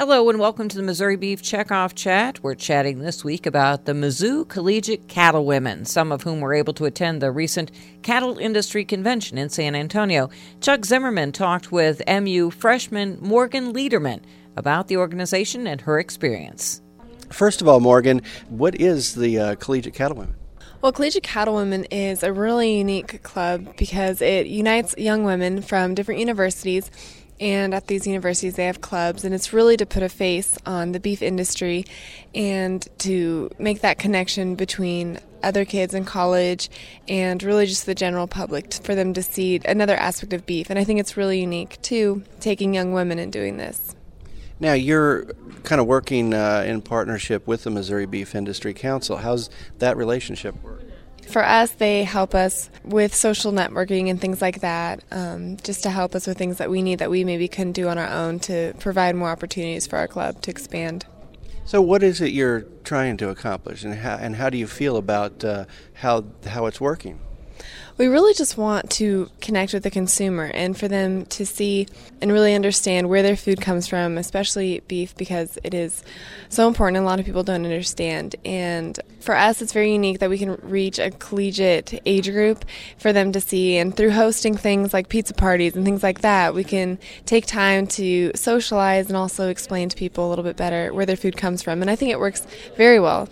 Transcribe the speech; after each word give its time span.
Hello 0.00 0.30
and 0.30 0.38
welcome 0.38 0.66
to 0.66 0.78
the 0.78 0.82
Missouri 0.82 1.16
Beef 1.16 1.42
Checkoff 1.42 1.94
Chat. 1.94 2.42
We're 2.42 2.54
chatting 2.54 3.00
this 3.00 3.22
week 3.22 3.44
about 3.44 3.84
the 3.84 3.92
Mizzou 3.92 4.48
Collegiate 4.48 5.08
Cattlewomen, 5.08 5.84
some 5.84 6.10
of 6.10 6.22
whom 6.22 6.40
were 6.40 6.54
able 6.54 6.72
to 6.72 6.86
attend 6.86 7.20
the 7.20 7.30
recent 7.30 7.70
Cattle 8.00 8.38
Industry 8.38 8.82
Convention 8.82 9.36
in 9.36 9.50
San 9.50 9.74
Antonio. 9.74 10.30
Chuck 10.62 10.86
Zimmerman 10.86 11.32
talked 11.32 11.70
with 11.70 12.00
MU 12.08 12.48
freshman 12.48 13.18
Morgan 13.20 13.74
Ledermann 13.74 14.22
about 14.56 14.88
the 14.88 14.96
organization 14.96 15.66
and 15.66 15.82
her 15.82 15.98
experience. 15.98 16.80
First 17.28 17.60
of 17.60 17.68
all, 17.68 17.80
Morgan, 17.80 18.22
what 18.48 18.80
is 18.80 19.14
the 19.14 19.38
uh, 19.38 19.54
Collegiate 19.56 19.92
Cattlewomen? 19.92 20.34
Well, 20.80 20.92
Collegiate 20.92 21.24
Cattlewomen 21.24 21.84
is 21.90 22.22
a 22.22 22.32
really 22.32 22.78
unique 22.78 23.22
club 23.22 23.76
because 23.76 24.22
it 24.22 24.46
unites 24.46 24.94
young 24.96 25.24
women 25.24 25.60
from 25.60 25.94
different 25.94 26.20
universities 26.20 26.90
and 27.40 27.72
at 27.72 27.86
these 27.86 28.06
universities 28.06 28.56
they 28.56 28.66
have 28.66 28.80
clubs 28.80 29.24
and 29.24 29.34
it's 29.34 29.52
really 29.52 29.76
to 29.76 29.86
put 29.86 30.02
a 30.02 30.08
face 30.08 30.58
on 30.66 30.92
the 30.92 31.00
beef 31.00 31.22
industry 31.22 31.84
and 32.34 32.86
to 32.98 33.50
make 33.58 33.80
that 33.80 33.98
connection 33.98 34.54
between 34.54 35.18
other 35.42 35.64
kids 35.64 35.94
in 35.94 36.04
college 36.04 36.68
and 37.08 37.42
really 37.42 37.64
just 37.64 37.86
the 37.86 37.94
general 37.94 38.26
public 38.26 38.74
for 38.74 38.94
them 38.94 39.14
to 39.14 39.22
see 39.22 39.58
another 39.64 39.96
aspect 39.96 40.34
of 40.34 40.44
beef. 40.44 40.68
And 40.68 40.78
i 40.78 40.84
think 40.84 41.00
it's 41.00 41.16
really 41.16 41.40
unique 41.40 41.80
too 41.82 42.22
taking 42.40 42.74
young 42.74 42.92
women 42.92 43.18
and 43.18 43.32
doing 43.32 43.56
this. 43.56 43.96
Now 44.58 44.74
you're 44.74 45.24
kind 45.62 45.80
of 45.80 45.86
working 45.86 46.34
uh, 46.34 46.64
in 46.66 46.82
partnership 46.82 47.46
with 47.46 47.64
the 47.64 47.70
missouri 47.70 48.04
beef 48.04 48.34
industry 48.34 48.74
council. 48.74 49.16
How's 49.16 49.48
that 49.78 49.96
relationship 49.96 50.62
work 50.62 50.82
for 51.30 51.44
us, 51.44 51.70
they 51.72 52.04
help 52.04 52.34
us 52.34 52.70
with 52.84 53.14
social 53.14 53.52
networking 53.52 54.10
and 54.10 54.20
things 54.20 54.42
like 54.42 54.60
that, 54.60 55.02
um, 55.10 55.56
just 55.58 55.82
to 55.84 55.90
help 55.90 56.14
us 56.14 56.26
with 56.26 56.36
things 56.38 56.58
that 56.58 56.70
we 56.70 56.82
need 56.82 56.98
that 56.98 57.10
we 57.10 57.24
maybe 57.24 57.48
couldn't 57.48 57.72
do 57.72 57.88
on 57.88 57.98
our 57.98 58.08
own 58.08 58.38
to 58.40 58.74
provide 58.78 59.14
more 59.14 59.30
opportunities 59.30 59.86
for 59.86 59.96
our 59.96 60.08
club 60.08 60.42
to 60.42 60.50
expand. 60.50 61.06
So, 61.64 61.80
what 61.80 62.02
is 62.02 62.20
it 62.20 62.32
you're 62.32 62.62
trying 62.84 63.16
to 63.18 63.28
accomplish, 63.28 63.84
and 63.84 63.94
how, 63.94 64.16
and 64.16 64.36
how 64.36 64.50
do 64.50 64.58
you 64.58 64.66
feel 64.66 64.96
about 64.96 65.44
uh, 65.44 65.66
how 65.94 66.24
how 66.46 66.66
it's 66.66 66.80
working? 66.80 67.20
We 67.98 68.06
really 68.06 68.32
just 68.32 68.56
want 68.56 68.90
to 68.92 69.30
connect 69.40 69.74
with 69.74 69.82
the 69.82 69.90
consumer 69.90 70.50
and 70.54 70.76
for 70.76 70.88
them 70.88 71.26
to 71.26 71.44
see 71.44 71.86
and 72.22 72.32
really 72.32 72.54
understand 72.54 73.08
where 73.08 73.22
their 73.22 73.36
food 73.36 73.60
comes 73.60 73.86
from, 73.86 74.16
especially 74.16 74.80
beef, 74.88 75.14
because 75.16 75.58
it 75.62 75.74
is 75.74 76.02
so 76.48 76.66
important 76.66 76.96
and 76.96 77.04
a 77.04 77.08
lot 77.08 77.20
of 77.20 77.26
people 77.26 77.42
don't 77.42 77.64
understand. 77.64 78.36
And 78.44 78.98
for 79.20 79.36
us, 79.36 79.60
it's 79.60 79.72
very 79.72 79.92
unique 79.92 80.20
that 80.20 80.30
we 80.30 80.38
can 80.38 80.54
reach 80.62 80.98
a 80.98 81.10
collegiate 81.10 82.00
age 82.06 82.30
group 82.30 82.64
for 82.98 83.12
them 83.12 83.32
to 83.32 83.40
see. 83.40 83.76
And 83.76 83.94
through 83.94 84.12
hosting 84.12 84.56
things 84.56 84.94
like 84.94 85.10
pizza 85.10 85.34
parties 85.34 85.76
and 85.76 85.84
things 85.84 86.02
like 86.02 86.22
that, 86.22 86.54
we 86.54 86.64
can 86.64 86.98
take 87.26 87.44
time 87.44 87.86
to 87.88 88.32
socialize 88.34 89.08
and 89.08 89.16
also 89.16 89.48
explain 89.50 89.90
to 89.90 89.96
people 89.96 90.26
a 90.26 90.30
little 90.30 90.44
bit 90.44 90.56
better 90.56 90.92
where 90.94 91.06
their 91.06 91.16
food 91.16 91.36
comes 91.36 91.62
from. 91.62 91.82
And 91.82 91.90
I 91.90 91.96
think 91.96 92.10
it 92.10 92.18
works 92.18 92.46
very 92.76 92.98
well. 92.98 93.28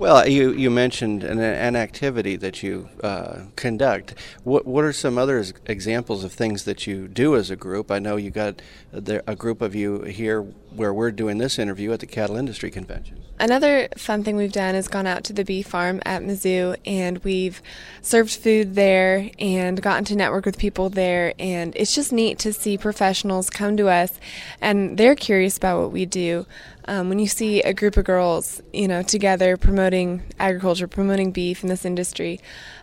Well, 0.00 0.26
you, 0.26 0.52
you 0.52 0.70
mentioned 0.70 1.24
an, 1.24 1.38
an 1.38 1.76
activity 1.76 2.36
that 2.36 2.62
you 2.62 2.88
uh, 3.04 3.40
conduct. 3.54 4.14
What, 4.44 4.66
what 4.66 4.82
are 4.82 4.94
some 4.94 5.18
other 5.18 5.44
examples 5.66 6.24
of 6.24 6.32
things 6.32 6.64
that 6.64 6.86
you 6.86 7.06
do 7.06 7.36
as 7.36 7.50
a 7.50 7.56
group? 7.56 7.90
I 7.90 7.98
know 7.98 8.16
you 8.16 8.30
got 8.30 8.62
a 8.94 9.36
group 9.36 9.60
of 9.60 9.74
you 9.74 10.04
here 10.04 10.46
where 10.74 10.92
we're 10.94 11.10
doing 11.10 11.38
this 11.38 11.58
interview 11.58 11.92
at 11.92 12.00
the 12.00 12.06
Cattle 12.06 12.36
Industry 12.36 12.70
Convention. 12.70 13.22
Another 13.38 13.88
fun 13.96 14.22
thing 14.22 14.36
we've 14.36 14.52
done 14.52 14.74
is 14.74 14.86
gone 14.86 15.06
out 15.06 15.24
to 15.24 15.32
the 15.32 15.44
beef 15.44 15.66
farm 15.66 16.02
at 16.04 16.22
Mizzou 16.22 16.76
and 16.84 17.18
we've 17.24 17.62
served 18.02 18.30
food 18.30 18.74
there 18.74 19.30
and 19.38 19.80
gotten 19.80 20.04
to 20.04 20.16
network 20.16 20.44
with 20.44 20.58
people 20.58 20.90
there. 20.90 21.32
And 21.38 21.74
it's 21.74 21.94
just 21.94 22.12
neat 22.12 22.38
to 22.40 22.52
see 22.52 22.76
professionals 22.76 23.48
come 23.48 23.78
to 23.78 23.88
us 23.88 24.20
and 24.60 24.98
they're 24.98 25.14
curious 25.14 25.56
about 25.56 25.80
what 25.80 25.90
we 25.90 26.04
do. 26.04 26.44
Um, 26.84 27.08
when 27.08 27.18
you 27.18 27.28
see 27.28 27.62
a 27.62 27.72
group 27.72 27.96
of 27.96 28.04
girls, 28.04 28.60
you 28.72 28.88
know, 28.88 29.02
together 29.02 29.56
promoting 29.56 30.22
agriculture, 30.38 30.86
promoting 30.86 31.30
beef 31.30 31.62
in 31.62 31.70
this 31.70 31.84
industry, 31.84 32.40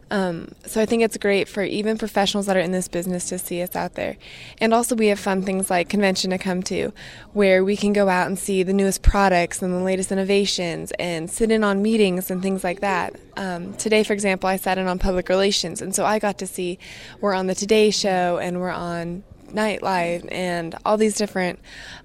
um, 0.10 0.50
so 0.66 0.82
I 0.82 0.86
think 0.86 1.04
it's 1.04 1.18
great 1.18 1.48
for 1.48 1.64
even 1.64 1.98
professionals 1.98 2.46
that 2.46 2.56
are 2.56 2.62
in 2.62 2.72
this 2.72 2.88
business 2.88 3.28
to 3.30 3.38
see 3.38 3.62
us 3.62 3.76
out 3.76 3.96
there. 3.96 4.18
And 4.60 4.74
also 4.74 4.96
we 4.96 5.08
have 5.08 5.20
fun 5.20 5.42
things 5.42 5.70
like 5.70 5.90
convention 5.90 6.32
to 6.32 6.38
come 6.38 6.64
to, 6.64 6.94
where 7.34 7.64
we 7.64 7.76
can 7.76 7.94
go 7.94 8.08
out 8.08 8.28
and 8.28 8.40
see 8.40 8.64
the 8.64 8.74
newest 8.74 9.02
products 9.02 9.62
and 9.62 9.74
the 9.74 9.80
latest 9.80 10.12
innovations 10.12 10.92
and 11.00 11.30
sit 11.30 11.52
in 11.52 11.64
on 11.64 11.82
meetings 11.82 12.32
and 12.32 12.42
things 12.42 12.64
like 12.64 12.80
that. 12.80 13.16
Um, 13.36 13.74
today, 13.74 14.04
for 14.04 14.14
example, 14.14 14.48
I 14.48 14.56
sat 14.56 14.78
in 14.78 14.88
on 14.88 14.98
public 14.98 15.30
relations, 15.30 15.82
and 15.82 15.94
so 15.94 16.06
I 16.06 16.20
got 16.20 16.38
to 16.40 16.48
see 16.48 16.80
we're 17.20 17.34
on 17.34 17.48
the 17.48 17.56
Today 17.56 17.92
Show 17.92 18.38
and 18.38 18.60
we're 18.62 18.72
on 18.72 19.24
Nightline 19.52 20.28
and 20.32 20.76
all 20.86 20.98
these 20.98 21.16
different 21.16 21.60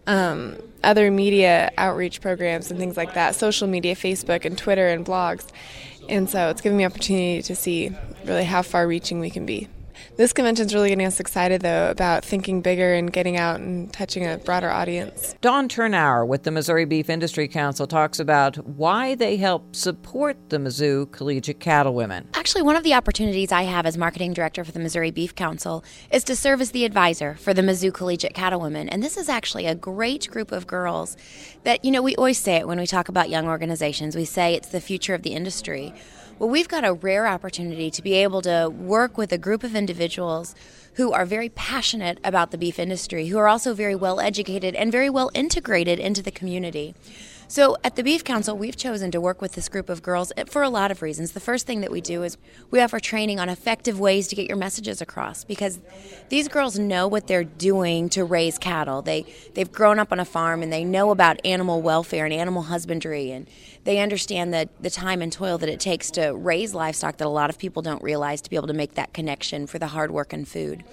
um, 0.06 0.56
other 0.84 1.10
media 1.10 1.70
outreach 1.78 2.20
programs 2.20 2.70
and 2.70 2.78
things 2.78 2.96
like 2.96 3.14
that, 3.14 3.34
social 3.34 3.68
media, 3.68 3.94
Facebook 3.94 4.44
and 4.44 4.56
Twitter 4.56 4.88
and 4.88 5.04
blogs. 5.04 5.46
And 6.08 6.28
so 6.28 6.48
it's 6.48 6.60
given 6.60 6.76
me 6.76 6.84
opportunity 6.84 7.42
to 7.42 7.54
see 7.54 7.92
really 8.24 8.44
how 8.44 8.62
far 8.62 8.86
reaching 8.86 9.20
we 9.20 9.30
can 9.30 9.46
be. 9.46 9.68
This 10.16 10.32
convention 10.32 10.66
is 10.66 10.74
really 10.74 10.88
getting 10.88 11.06
us 11.06 11.20
excited, 11.20 11.62
though, 11.62 11.90
about 11.90 12.24
thinking 12.24 12.60
bigger 12.60 12.94
and 12.94 13.12
getting 13.12 13.36
out 13.36 13.60
and 13.60 13.92
touching 13.92 14.26
a 14.26 14.38
broader 14.38 14.70
audience. 14.70 15.34
Dawn 15.40 15.68
Thurnau 15.68 16.26
with 16.26 16.42
the 16.42 16.50
Missouri 16.50 16.84
Beef 16.84 17.08
Industry 17.10 17.48
Council 17.48 17.86
talks 17.86 18.18
about 18.18 18.56
why 18.66 19.14
they 19.14 19.36
help 19.36 19.74
support 19.74 20.36
the 20.50 20.58
Mizzou 20.58 21.10
Collegiate 21.12 21.60
Cattlewomen. 21.60 22.28
Actually, 22.34 22.62
one 22.62 22.76
of 22.76 22.84
the 22.84 22.94
opportunities 22.94 23.52
I 23.52 23.62
have 23.62 23.86
as 23.86 23.96
marketing 23.96 24.32
director 24.32 24.64
for 24.64 24.72
the 24.72 24.80
Missouri 24.80 25.10
Beef 25.10 25.34
Council 25.34 25.84
is 26.10 26.24
to 26.24 26.36
serve 26.36 26.60
as 26.60 26.70
the 26.72 26.84
advisor 26.84 27.34
for 27.34 27.54
the 27.54 27.62
Mizzou 27.62 27.92
Collegiate 27.92 28.34
Cattlewomen. 28.34 28.88
And 28.88 29.02
this 29.02 29.16
is 29.16 29.28
actually 29.28 29.66
a 29.66 29.74
great 29.74 30.28
group 30.28 30.52
of 30.52 30.66
girls 30.66 31.16
that, 31.64 31.84
you 31.84 31.90
know, 31.90 32.02
we 32.02 32.16
always 32.16 32.38
say 32.38 32.56
it 32.56 32.66
when 32.66 32.78
we 32.78 32.86
talk 32.86 33.08
about 33.08 33.30
young 33.30 33.46
organizations. 33.46 34.16
We 34.16 34.24
say 34.24 34.54
it's 34.54 34.68
the 34.68 34.80
future 34.80 35.14
of 35.14 35.22
the 35.22 35.34
industry. 35.34 35.94
Well, 36.38 36.48
we've 36.48 36.68
got 36.68 36.84
a 36.84 36.92
rare 36.92 37.26
opportunity 37.26 37.90
to 37.90 38.02
be 38.02 38.14
able 38.14 38.42
to 38.42 38.68
work 38.68 39.16
with 39.16 39.32
a 39.32 39.38
group 39.38 39.62
of 39.62 39.76
individuals 39.76 40.54
who 40.94 41.12
are 41.12 41.24
very 41.24 41.48
passionate 41.48 42.18
about 42.24 42.50
the 42.50 42.58
beef 42.58 42.78
industry, 42.78 43.28
who 43.28 43.38
are 43.38 43.48
also 43.48 43.74
very 43.74 43.94
well 43.94 44.18
educated 44.18 44.74
and 44.74 44.90
very 44.90 45.08
well 45.08 45.30
integrated 45.34 45.98
into 45.98 46.22
the 46.22 46.30
community. 46.30 46.94
So 47.52 47.76
at 47.84 47.96
the 47.96 48.02
Beef 48.02 48.24
Council, 48.24 48.56
we've 48.56 48.76
chosen 48.76 49.10
to 49.10 49.20
work 49.20 49.42
with 49.42 49.52
this 49.52 49.68
group 49.68 49.90
of 49.90 50.02
girls 50.02 50.32
eh, 50.38 50.44
for 50.48 50.62
a 50.62 50.70
lot 50.70 50.90
of 50.90 51.02
reasons. 51.02 51.32
The 51.32 51.38
first 51.38 51.66
thing 51.66 51.82
that 51.82 51.90
we 51.90 52.00
do 52.00 52.22
is 52.22 52.38
we 52.70 52.80
offer 52.80 52.98
training 52.98 53.38
on 53.38 53.50
effective 53.50 54.00
ways 54.00 54.26
to 54.28 54.34
get 54.34 54.48
your 54.48 54.56
messages 54.56 55.02
across 55.02 55.44
because 55.44 55.78
these 56.30 56.48
girls 56.48 56.78
know 56.78 57.06
what 57.06 57.26
they're 57.26 57.44
doing 57.44 58.08
to 58.08 58.24
raise 58.24 58.56
cattle. 58.56 59.02
They 59.02 59.26
they've 59.52 59.70
grown 59.70 59.98
up 59.98 60.12
on 60.12 60.18
a 60.18 60.24
farm 60.24 60.62
and 60.62 60.72
they 60.72 60.82
know 60.82 61.10
about 61.10 61.44
animal 61.44 61.82
welfare 61.82 62.24
and 62.24 62.32
animal 62.32 62.62
husbandry 62.62 63.30
and 63.30 63.46
they 63.84 63.98
understand 63.98 64.54
the, 64.54 64.70
the 64.80 64.88
time 64.88 65.20
and 65.20 65.30
toil 65.30 65.58
that 65.58 65.68
it 65.68 65.78
takes 65.78 66.10
to 66.12 66.34
raise 66.34 66.72
livestock 66.72 67.18
that 67.18 67.26
a 67.26 67.28
lot 67.28 67.50
of 67.50 67.58
people 67.58 67.82
don't 67.82 68.02
realize 68.02 68.40
to 68.40 68.48
be 68.48 68.56
able 68.56 68.68
to 68.68 68.72
make 68.72 68.94
that 68.94 69.12
connection 69.12 69.66
for 69.66 69.78
the 69.78 69.88
hard 69.88 70.10
work 70.10 70.32
and 70.32 70.48
food. 70.48 70.84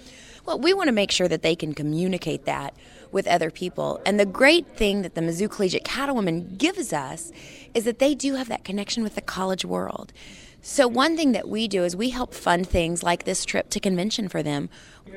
Well, 0.45 0.59
we 0.59 0.73
want 0.73 0.87
to 0.87 0.93
make 0.93 1.11
sure 1.11 1.27
that 1.27 1.41
they 1.41 1.55
can 1.55 1.73
communicate 1.73 2.45
that 2.45 2.73
with 3.11 3.27
other 3.27 3.51
people. 3.51 4.01
And 4.05 4.19
the 4.19 4.25
great 4.25 4.67
thing 4.67 5.01
that 5.01 5.15
the 5.15 5.21
Mizzou 5.21 5.49
Collegiate 5.49 5.83
Cattlewoman 5.83 6.57
gives 6.57 6.93
us 6.93 7.31
is 7.73 7.85
that 7.85 7.99
they 7.99 8.15
do 8.15 8.35
have 8.35 8.49
that 8.49 8.63
connection 8.63 9.03
with 9.03 9.15
the 9.15 9.21
college 9.21 9.65
world. 9.65 10.13
So, 10.61 10.89
one 10.89 11.15
thing 11.15 11.31
that 11.31 11.47
we 11.47 11.69
do 11.69 11.85
is 11.85 11.95
we 11.95 12.09
help 12.09 12.33
fund 12.33 12.67
things 12.67 13.01
like 13.01 13.23
this 13.23 13.45
trip 13.45 13.69
to 13.69 13.79
convention 13.79 14.27
for 14.27 14.43
them. 14.43 14.69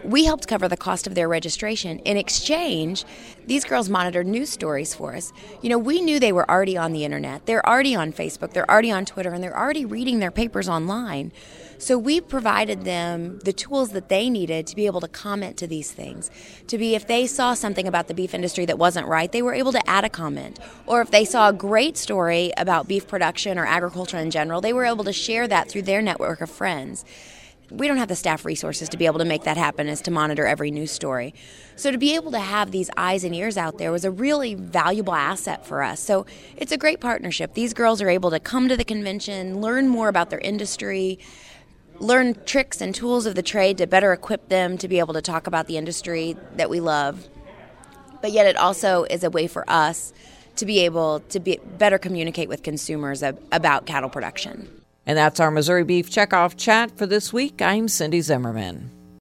We 0.05 0.25
helped 0.25 0.47
cover 0.47 0.69
the 0.69 0.77
cost 0.77 1.09
of 1.09 1.17
their 1.17 1.29
registration. 1.29 1.99
In 2.01 2.17
exchange, 2.17 3.05
these 3.45 3.65
girls 3.65 3.89
monitored 3.89 4.29
news 4.29 4.51
stories 4.51 4.95
for 4.95 5.17
us. 5.17 5.33
You 5.61 5.69
know, 5.69 5.79
we 5.79 6.01
knew 6.01 6.21
they 6.21 6.33
were 6.33 6.49
already 6.49 6.77
on 6.77 6.93
the 6.93 7.05
internet, 7.05 7.47
they're 7.47 7.67
already 7.69 7.97
on 7.97 8.13
Facebook, 8.13 8.53
they're 8.53 8.71
already 8.71 8.93
on 8.93 9.05
Twitter, 9.05 9.33
and 9.33 9.43
they're 9.43 9.59
already 9.59 9.85
reading 9.85 10.21
their 10.21 10.31
papers 10.31 10.69
online. 10.69 11.33
So 11.83 11.99
we 11.99 12.21
provided 12.21 12.85
them 12.85 13.41
the 13.41 13.53
tools 13.53 13.91
that 13.91 14.09
they 14.09 14.31
needed 14.31 14.69
to 14.69 14.77
be 14.77 14.87
able 14.87 15.01
to 15.01 15.09
comment 15.09 15.57
to 15.57 15.67
these 15.67 15.91
things. 15.91 16.31
To 16.69 16.79
be, 16.79 16.95
if 16.95 17.09
they 17.09 17.27
saw 17.27 17.55
something 17.55 17.89
about 17.89 18.07
the 18.07 18.15
beef 18.15 18.35
industry 18.35 18.65
that 18.67 18.79
wasn't 18.79 19.09
right, 19.09 19.33
they 19.33 19.43
were 19.43 19.53
able 19.53 19.73
to 19.73 19.91
add 19.91 20.05
a 20.05 20.09
comment. 20.09 20.61
Or 20.87 21.01
if 21.01 21.11
they 21.11 21.25
saw 21.25 21.49
a 21.49 21.53
great 21.53 21.97
story 21.97 22.53
about 22.57 22.87
beef 22.87 23.09
production 23.09 23.59
or 23.59 23.67
agriculture 23.67 24.17
in 24.19 24.31
general, 24.31 24.61
they 24.61 24.73
were 24.73 24.85
able 24.85 25.03
to 25.03 25.13
share 25.13 25.49
that 25.49 25.69
through 25.69 25.83
their 25.83 26.01
network 26.01 26.41
of 26.41 26.51
friends 26.51 27.05
we 27.71 27.89
don't 27.89 27.97
have 27.97 28.09
the 28.09 28.17
staff 28.17 28.45
resources 28.45 28.91
to 28.91 28.99
be 28.99 29.07
able 29.07 29.19
to 29.19 29.25
make 29.25 29.45
that 29.45 29.57
happen 29.57 29.89
is 29.89 30.03
to 30.03 30.11
monitor 30.11 30.47
every 30.47 30.71
news 30.71 30.91
story 30.91 31.33
so 31.75 31.91
to 31.91 31.97
be 31.97 32.15
able 32.15 32.31
to 32.31 32.39
have 32.39 32.71
these 32.71 32.91
eyes 32.99 33.25
and 33.25 33.35
ears 33.35 33.57
out 33.57 33.79
there 33.79 33.91
was 33.91 34.05
a 34.05 34.11
really 34.11 34.55
valuable 34.55 35.15
asset 35.15 35.65
for 35.65 35.83
us 35.83 35.99
so 35.99 36.27
it's 36.55 36.71
a 36.71 36.77
great 36.77 37.01
partnership 37.01 37.55
these 37.55 37.73
girls 37.73 38.03
are 38.03 38.11
able 38.11 38.31
to 38.31 38.39
come 38.39 38.69
to 38.69 38.77
the 38.77 38.85
convention 38.85 39.63
learn 39.63 39.89
more 39.89 40.09
about 40.09 40.29
their 40.29 40.41
industry 40.41 41.19
learn 42.03 42.35
tricks 42.45 42.81
and 42.81 42.95
tools 42.95 43.27
of 43.27 43.35
the 43.35 43.43
trade 43.43 43.79
to 43.79 43.87
better 43.87 44.13
equip 44.13 44.49
them 44.49 44.77
to 44.79 44.89
be 44.89 44.99
able 44.99 45.15
to 45.15 45.23
talk 45.23 45.47
about 45.47 45.69
the 45.69 45.77
industry 45.77 46.37
that 46.57 46.69
we 46.69 46.81
love. 46.81 47.29
But 48.21 48.33
yet, 48.33 48.47
it 48.47 48.57
also 48.57 49.05
is 49.05 49.25
a 49.25 49.31
way 49.31 49.47
for 49.47 49.65
us 49.69 50.13
to 50.57 50.67
be 50.67 50.81
able 50.81 51.21
to 51.31 51.41
be 51.41 51.59
better 51.79 51.99
communicate 51.99 52.49
with 52.49 52.63
consumers 52.63 53.23
about 53.23 53.87
cattle 53.87 54.11
production. 54.11 54.83
And 55.07 55.17
that's 55.19 55.41
our 55.41 55.51
Missouri 55.51 55.85
Beef 55.85 56.11
Checkoff 56.11 56.57
chat 56.57 56.97
for 56.97 57.07
this 57.07 57.33
week. 57.33 57.63
I'm 57.63 57.89
Cindy 57.89 58.21
Zimmerman. 58.21 59.02